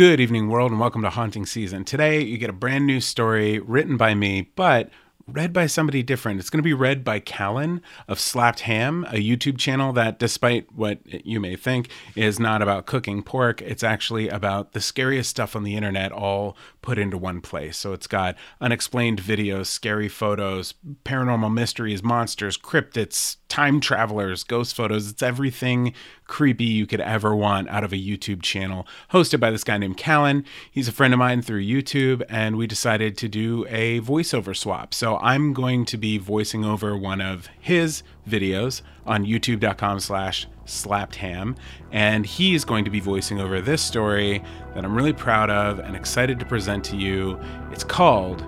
[0.00, 1.84] Good evening, world, and welcome to Haunting Season.
[1.84, 4.88] Today, you get a brand new story written by me, but
[5.32, 6.40] read by somebody different.
[6.40, 10.72] It's going to be read by Callan of Slapped Ham, a YouTube channel that, despite
[10.72, 13.62] what you may think, is not about cooking pork.
[13.62, 17.76] It's actually about the scariest stuff on the internet all put into one place.
[17.76, 20.74] So it's got unexplained videos, scary photos,
[21.04, 25.10] paranormal mysteries, monsters, cryptids, time travelers, ghost photos.
[25.10, 25.92] It's everything
[26.26, 29.96] creepy you could ever want out of a YouTube channel hosted by this guy named
[29.96, 30.44] Callan.
[30.70, 34.94] He's a friend of mine through YouTube, and we decided to do a voiceover swap.
[34.94, 41.56] So I'm going to be voicing over one of his videos on youtube.com slash slappedham
[41.90, 44.42] and he is going to be voicing over this story
[44.74, 47.38] that i'm really proud of and excited to present to you.
[47.72, 48.44] It's called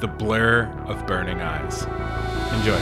[0.00, 1.84] the blur of burning eyes.
[2.54, 2.78] Enjoy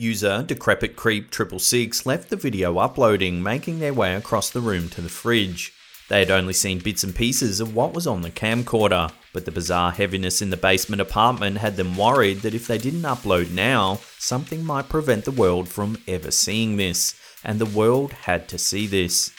[0.00, 5.00] User Decrepit Creep 666 left the video uploading, making their way across the room to
[5.00, 5.72] the fridge.
[6.08, 9.50] They had only seen bits and pieces of what was on the camcorder, but the
[9.50, 13.98] bizarre heaviness in the basement apartment had them worried that if they didn't upload now,
[14.18, 18.86] something might prevent the world from ever seeing this, and the world had to see
[18.86, 19.32] this.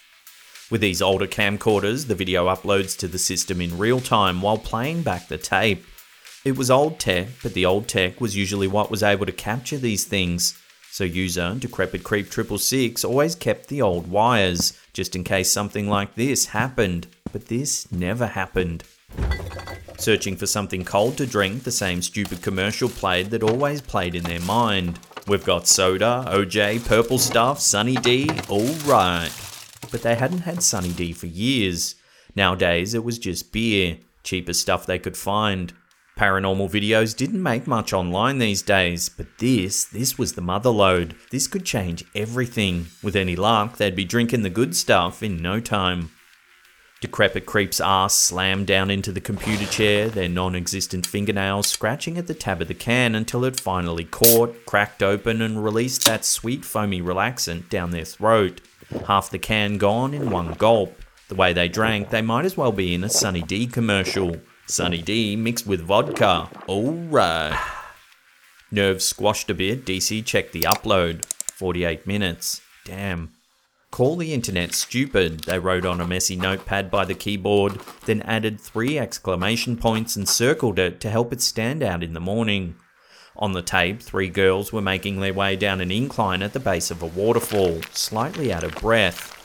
[0.70, 5.04] With these older camcorders, the video uploads to the system in real time while playing
[5.04, 5.86] back the tape.
[6.45, 9.78] It was old tech, but the old tech was usually what was able to capture
[9.78, 10.58] these things.
[10.90, 16.16] So user Decrepit Creep 666 always kept the old wires, just in case something like
[16.16, 17.08] this happened.
[17.34, 18.86] But this never happened.
[19.98, 24.24] Searching for something cold to drink, the same stupid commercial played that always played in
[24.24, 24.98] their mind.
[25.28, 29.31] We've got soda, OJ, purple stuff, Sunny D, alright.
[29.92, 31.96] But they hadn't had Sunny D for years.
[32.34, 35.74] Nowadays it was just beer, cheapest stuff they could find.
[36.19, 41.16] Paranormal videos didn't make much online these days, but this, this was the mother load.
[41.31, 42.88] This could change everything.
[43.02, 46.12] With any luck, they'd be drinking the good stuff in no time.
[47.00, 52.28] Decrepit Creep's ass slammed down into the computer chair, their non existent fingernails scratching at
[52.28, 56.66] the tab of the can until it finally caught, cracked open, and released that sweet
[56.66, 58.59] foamy relaxant down their throat.
[59.07, 61.01] Half the can gone in one gulp.
[61.30, 64.36] The way they drank, they might as well be in a Sunny D commercial.
[64.69, 66.47] Sunny D mixed with vodka.
[66.69, 67.59] Alright.
[68.69, 71.25] Nerves squashed a bit, DC checked the upload.
[71.25, 72.62] 48 minutes.
[72.85, 73.31] Damn.
[73.90, 78.62] Call the internet stupid, they wrote on a messy notepad by the keyboard, then added
[78.62, 82.75] three exclamation points and circled it to help it stand out in the morning.
[83.38, 86.91] On the tape, three girls were making their way down an incline at the base
[86.91, 89.36] of a waterfall, slightly out of breath.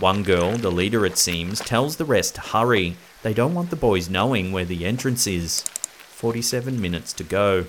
[0.00, 3.76] One girl, the leader it seems, tells the rest to hurry, they don't want the
[3.76, 5.62] boys knowing where the entrance is.
[5.62, 7.66] 47 minutes to go.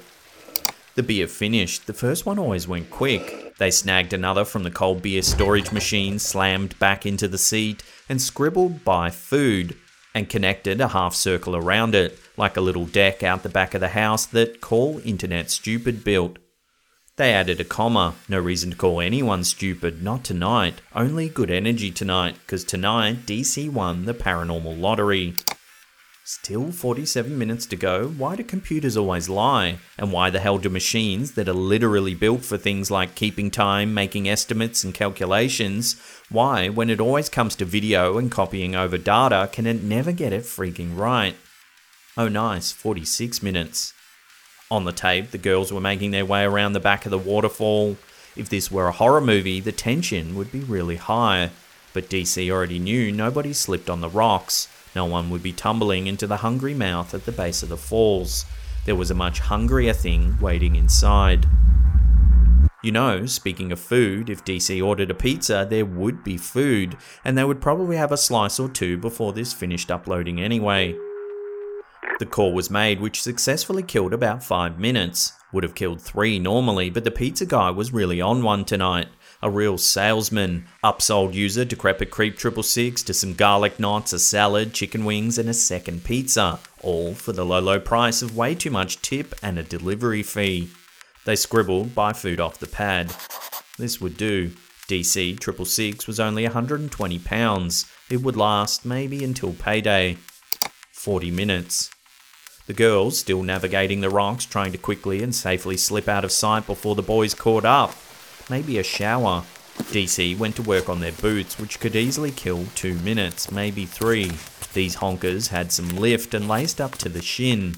[0.96, 1.88] The beer finished.
[1.88, 3.56] The first one always went quick.
[3.58, 8.22] They snagged another from the cold beer storage machine, slammed back into the seat, and
[8.22, 9.76] scribbled buy food,
[10.14, 13.82] and connected a half circle around it, like a little deck out the back of
[13.82, 16.38] the house that Call Internet Stupid built.
[17.16, 18.16] They added a comma.
[18.28, 20.82] No reason to call anyone stupid, not tonight.
[20.96, 25.36] Only good energy tonight, because tonight DC won the paranormal lottery.
[26.26, 28.08] Still 47 minutes to go.
[28.08, 29.78] Why do computers always lie?
[29.96, 33.94] And why the hell do machines that are literally built for things like keeping time,
[33.94, 39.50] making estimates, and calculations, why, when it always comes to video and copying over data,
[39.52, 41.36] can it never get it freaking right?
[42.18, 43.94] Oh, nice, 46 minutes.
[44.72, 47.98] On the tape, the girls were making their way around the back of the waterfall.
[48.36, 51.52] If this were a horror movie, the tension would be really high.
[51.94, 54.68] But DC already knew nobody slipped on the rocks.
[54.96, 58.46] No one would be tumbling into the hungry mouth at the base of the falls.
[58.86, 61.46] There was a much hungrier thing waiting inside.
[62.84, 67.38] You know, speaking of food, if DC ordered a pizza, there would be food, and
[67.38, 70.96] they would probably have a slice or two before this finished uploading anyway.
[72.20, 75.34] The call was made, which successfully killed about 5 minutes.
[75.52, 79.08] Would have killed 3 normally, but the pizza guy was really on one tonight.
[79.42, 80.66] A real salesman.
[80.84, 85.54] Upsold user Decrepit Creep 666 to some garlic knots, a salad, chicken wings, and a
[85.54, 86.60] second pizza.
[86.82, 90.70] All for the low, low price of way too much tip and a delivery fee.
[91.26, 93.14] They scribbled, buy food off the pad.
[93.78, 94.52] This would do.
[94.88, 97.92] DC 666 was only £120.
[98.10, 100.18] It would last maybe until payday.
[100.92, 101.90] 40 minutes.
[102.66, 106.66] The girls, still navigating the rocks, trying to quickly and safely slip out of sight
[106.66, 107.94] before the boys caught up.
[108.50, 109.44] Maybe a shower.
[109.78, 114.32] DC went to work on their boots, which could easily kill two minutes, maybe three.
[114.74, 117.76] These honkers had some lift and laced up to the shin.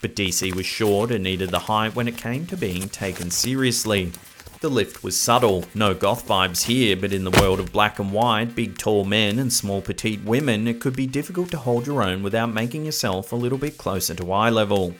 [0.00, 4.12] But DC was short and needed the height when it came to being taken seriously.
[4.60, 8.10] The lift was subtle, no goth vibes here, but in the world of black and
[8.10, 12.02] white, big tall men and small petite women, it could be difficult to hold your
[12.02, 14.96] own without making yourself a little bit closer to eye level.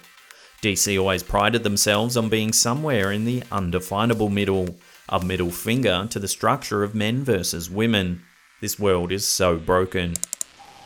[0.62, 4.76] DC always prided themselves on being somewhere in the undefinable middle,
[5.08, 8.22] a middle finger to the structure of men versus women.
[8.60, 10.14] This world is so broken.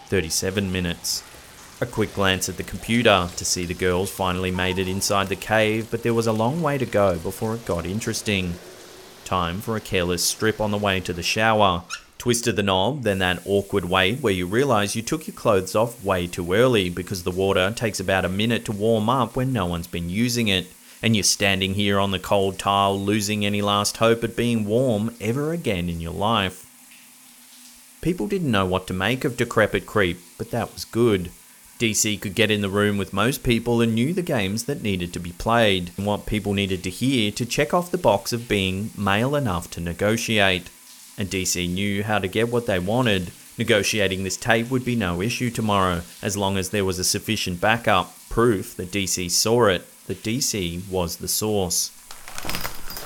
[0.09, 1.23] 37 minutes.
[1.83, 5.35] A quick glance at the computer to see the girls finally made it inside the
[5.35, 8.55] cave, but there was a long way to go before it got interesting.
[9.25, 11.83] Time for a careless strip on the way to the shower.
[12.19, 16.05] Twisted the knob, then that awkward wait where you realise you took your clothes off
[16.05, 19.67] way too early because the water takes about a minute to warm up when no
[19.67, 20.69] one's been using it,
[21.03, 25.17] and you're standing here on the cold tile losing any last hope at being warm
[25.21, 26.65] ever again in your life.
[28.03, 31.33] People didn't know what to make of Decrepit Creep, but that was good.
[31.79, 35.13] DC could get in the room with most people and knew the games that needed
[35.13, 38.49] to be played and what people needed to hear to check off the box of
[38.49, 40.71] being male enough to negotiate.
[41.19, 43.33] And DC knew how to get what they wanted.
[43.59, 47.61] Negotiating this tape would be no issue tomorrow, as long as there was a sufficient
[47.61, 51.91] backup, proof that DC saw it, that DC was the source.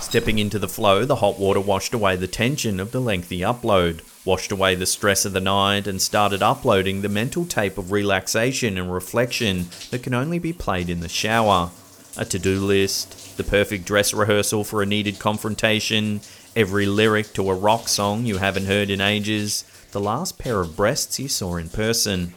[0.00, 4.02] Stepping into the flow, the hot water washed away the tension of the lengthy upload
[4.26, 8.76] washed away the stress of the night, and started uploading the mental tape of relaxation
[8.76, 11.70] and reflection that can only be played in the shower.
[12.18, 16.20] A to do list, the perfect dress rehearsal for a needed confrontation,
[16.54, 20.76] every lyric to a rock song you haven't heard in ages, the last pair of
[20.76, 22.34] breasts you saw in person.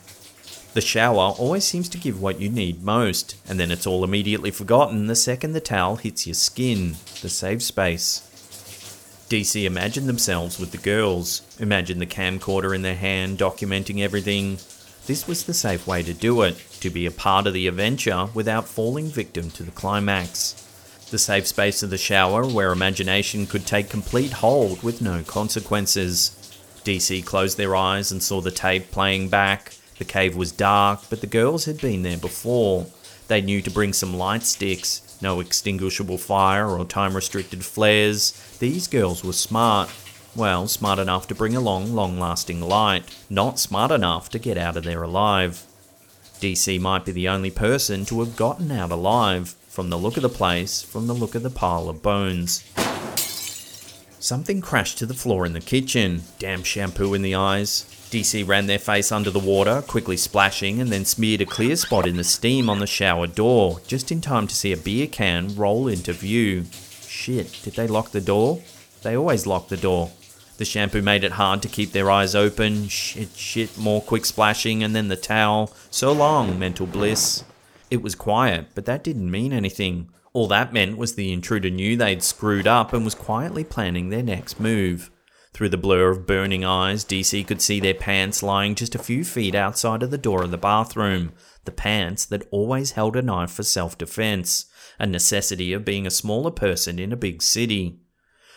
[0.74, 4.52] The shower always seems to give what you need most, and then it's all immediately
[4.52, 8.29] forgotten the second the towel hits your skin, the safe space.
[9.30, 14.58] DC imagined themselves with the girls, imagined the camcorder in their hand documenting everything.
[15.06, 18.28] This was the safe way to do it, to be a part of the adventure
[18.34, 20.66] without falling victim to the climax.
[21.12, 26.32] The safe space of the shower where imagination could take complete hold with no consequences.
[26.84, 29.76] DC closed their eyes and saw the tape playing back.
[30.00, 32.88] The cave was dark, but the girls had been there before.
[33.28, 38.32] They knew to bring some light sticks, no extinguishable fire or time restricted flares.
[38.60, 39.90] These girls were smart.
[40.36, 44.78] Well, smart enough to bring along long lasting light, not smart enough to get out
[44.78, 45.66] of there alive.
[46.40, 50.24] DC might be the only person to have gotten out alive, from the look of
[50.24, 52.64] the place, from the look of the pile of bones.
[54.22, 56.24] Something crashed to the floor in the kitchen.
[56.40, 57.86] Damn shampoo in the eyes.
[58.12, 62.06] DC ran their face under the water, quickly splashing, and then smeared a clear spot
[62.06, 65.56] in the steam on the shower door, just in time to see a beer can
[65.56, 66.66] roll into view.
[67.08, 68.62] Shit, did they lock the door?
[69.04, 70.12] They always lock the door.
[70.58, 72.90] The shampoo made it hard to keep their eyes open.
[72.90, 75.72] Shit, shit, more quick splashing, and then the towel.
[75.92, 77.46] So long, mental bliss.
[77.90, 80.10] It was quiet, but that didn't mean anything.
[80.34, 84.24] All that meant was the intruder knew they'd screwed up and was quietly planning their
[84.24, 85.10] next move.
[85.54, 89.26] Through the blur of burning eyes, DC could see their pants lying just a few
[89.26, 91.34] feet outside of the door of the bathroom.
[91.66, 94.68] The pants that always held a knife for self defense,
[95.00, 98.00] a necessity of being a smaller person in a big city.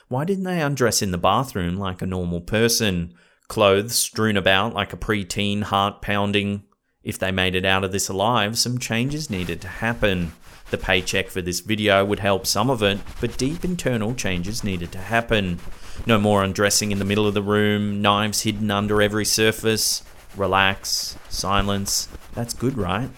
[0.08, 3.14] Why didn't they undress in the bathroom like a normal person?
[3.48, 6.64] Clothes strewn about like a preteen heart pounding.
[7.04, 10.32] If they made it out of this alive, some changes needed to happen.
[10.70, 14.92] The paycheck for this video would help some of it, but deep internal changes needed
[14.92, 15.58] to happen.
[16.06, 20.02] No more undressing in the middle of the room, knives hidden under every surface.
[20.36, 22.08] Relax, silence.
[22.34, 23.10] That's good, right?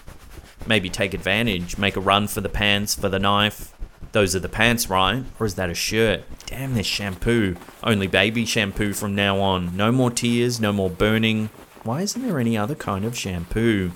[0.67, 3.73] Maybe take advantage, make a run for the pants, for the knife.
[4.12, 5.25] Those are the pants, right?
[5.38, 6.23] Or is that a shirt?
[6.47, 7.57] Damn this shampoo.
[7.83, 9.76] Only baby shampoo from now on.
[9.76, 11.50] No more tears, no more burning.
[11.85, 13.93] Why isn't there any other kind of shampoo?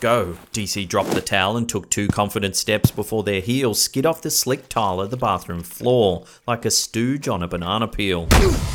[0.00, 0.38] Go.
[0.54, 4.30] DC dropped the towel and took two confident steps before their heels skid off the
[4.30, 8.26] slick tile of the bathroom floor like a stooge on a banana peel.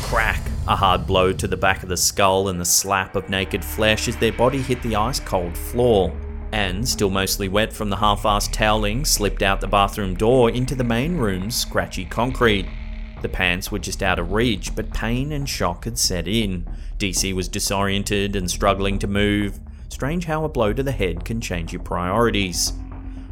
[0.04, 0.40] Crack!
[0.68, 4.06] A hard blow to the back of the skull and the slap of naked flesh
[4.06, 6.12] as their body hit the ice cold floor.
[6.52, 10.76] And, still mostly wet from the half assed toweling, slipped out the bathroom door into
[10.76, 12.66] the main room's scratchy concrete.
[13.22, 16.66] The pants were just out of reach, but pain and shock had set in.
[16.98, 19.60] DC was disoriented and struggling to move.
[19.88, 22.72] Strange how a blow to the head can change your priorities.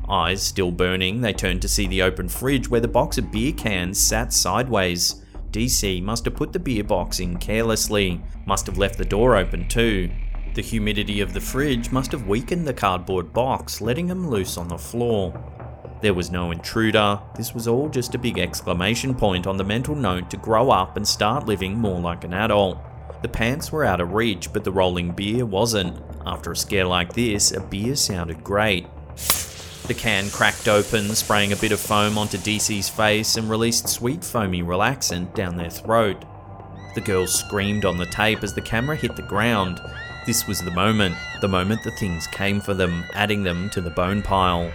[0.08, 3.52] Eyes still burning, they turned to see the open fridge where the box of beer
[3.52, 5.22] cans sat sideways.
[5.50, 9.68] DC must have put the beer box in carelessly, must have left the door open
[9.68, 10.10] too.
[10.54, 14.68] The humidity of the fridge must have weakened the cardboard box, letting him loose on
[14.68, 15.32] the floor.
[16.00, 19.94] There was no intruder, this was all just a big exclamation point on the mental
[19.94, 22.78] note to grow up and start living more like an adult.
[23.22, 26.00] The pants were out of reach, but the rolling beer wasn't.
[26.24, 28.86] After a scare like this, a beer sounded great.
[29.86, 34.24] The can cracked open, spraying a bit of foam onto DC's face and released sweet
[34.24, 36.24] foamy relaxant down their throat.
[36.94, 39.80] The girls screamed on the tape as the camera hit the ground.
[40.24, 43.90] This was the moment, the moment the things came for them, adding them to the
[43.90, 44.72] bone pile.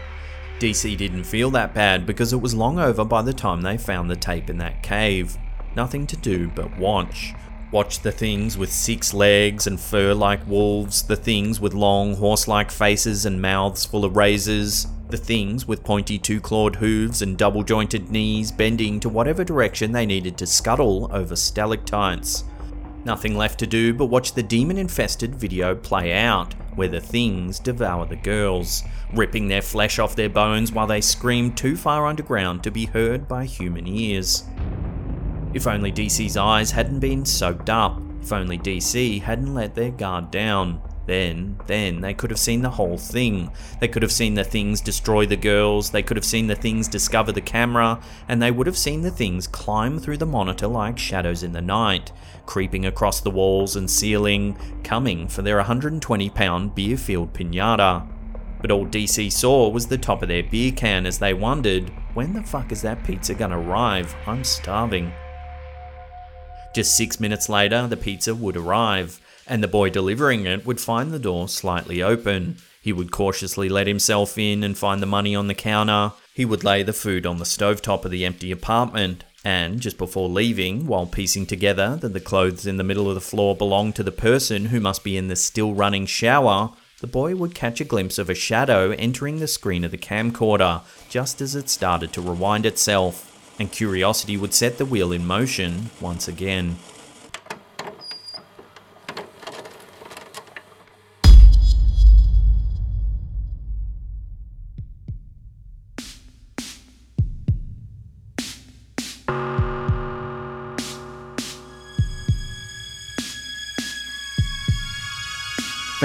[0.60, 4.10] DC didn't feel that bad because it was long over by the time they found
[4.10, 5.38] the tape in that cave.
[5.76, 7.34] Nothing to do but watch.
[7.72, 12.48] Watch the things with six legs and fur like wolves, the things with long horse
[12.48, 17.38] like faces and mouths full of razors, the things with pointy two clawed hooves and
[17.38, 22.46] double jointed knees bending to whatever direction they needed to scuttle over stalactites.
[23.04, 27.60] Nothing left to do but watch the demon infested video play out, where the things
[27.60, 32.64] devour the girls, ripping their flesh off their bones while they scream too far underground
[32.64, 34.44] to be heard by human ears.
[35.54, 40.32] If only DC's eyes hadn't been soaked up, if only DC hadn't let their guard
[40.32, 40.82] down.
[41.06, 43.52] Then, then they could have seen the whole thing.
[43.80, 46.88] They could have seen the things destroy the girls, they could have seen the things
[46.88, 50.98] discover the camera, and they would have seen the things climb through the monitor like
[50.98, 52.12] shadows in the night,
[52.46, 58.08] creeping across the walls and ceiling, coming for their 120 pound beer filled pinata.
[58.62, 62.34] But all DC saw was the top of their beer can as they wondered, when
[62.34, 64.16] the fuck is that pizza gonna arrive?
[64.26, 65.14] I'm starving.
[66.74, 71.12] Just six minutes later, the pizza would arrive and the boy delivering it would find
[71.12, 72.58] the door slightly open.
[72.82, 76.14] He would cautiously let himself in and find the money on the counter.
[76.34, 79.24] He would lay the food on the stovetop of the empty apartment.
[79.44, 83.22] And just before leaving, while piecing together that the clothes in the middle of the
[83.22, 87.36] floor belonged to the person who must be in the still running shower, the boy
[87.36, 91.54] would catch a glimpse of a shadow entering the screen of the camcorder just as
[91.54, 96.78] it started to rewind itself, and curiosity would set the wheel in motion once again.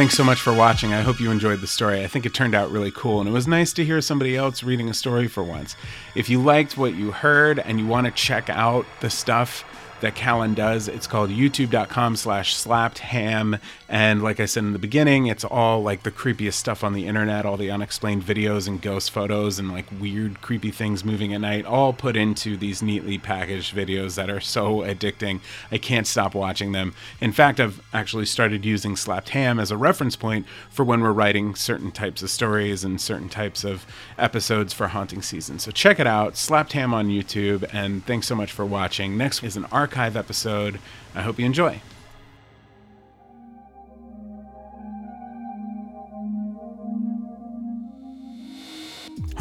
[0.00, 0.94] Thanks so much for watching.
[0.94, 2.02] I hope you enjoyed the story.
[2.02, 4.62] I think it turned out really cool, and it was nice to hear somebody else
[4.62, 5.76] reading a story for once.
[6.14, 9.62] If you liked what you heard and you want to check out the stuff
[10.00, 10.88] that Callan does.
[10.88, 13.58] It's called youtube.com slash slapped ham.
[13.88, 17.06] And like I said in the beginning, it's all like the creepiest stuff on the
[17.06, 21.40] internet, all the unexplained videos and ghost photos and like weird, creepy things moving at
[21.40, 25.40] night, all put into these neatly packaged videos that are so addicting.
[25.70, 26.94] I can't stop watching them.
[27.20, 31.12] In fact, I've actually started using slapped ham as a reference point for when we're
[31.12, 33.86] writing certain types of stories and certain types of
[34.18, 35.58] episodes for haunting season.
[35.58, 39.16] So check it out, slapped ham on YouTube, and thanks so much for watching.
[39.16, 40.78] Next is an arc archive episode.
[41.16, 41.82] I hope you enjoy.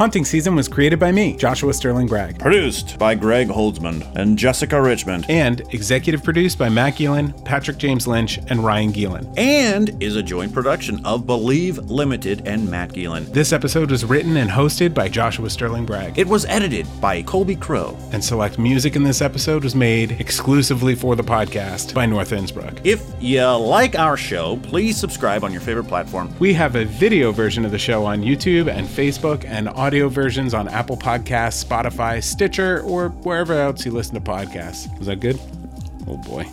[0.00, 2.38] Haunting Season was created by me, Joshua Sterling Bragg.
[2.38, 5.26] Produced by Greg Holdsman and Jessica Richmond.
[5.28, 9.30] And executive produced by Matt Gielen, Patrick James Lynch, and Ryan Gielen.
[9.36, 13.30] And is a joint production of Believe Limited and Matt Gielen.
[13.30, 16.18] This episode was written and hosted by Joshua Sterling Bragg.
[16.18, 17.94] It was edited by Colby Crow.
[18.12, 22.86] And select music in this episode was made exclusively for the podcast by North Innsbruck.
[22.86, 26.34] If you like our show, please subscribe on your favorite platform.
[26.38, 30.08] We have a video version of the show on YouTube and Facebook and audio audio
[30.08, 34.86] versions on Apple Podcasts, Spotify, Stitcher, or wherever else you listen to podcasts.
[34.98, 35.36] Was that good?
[36.06, 36.46] Oh boy.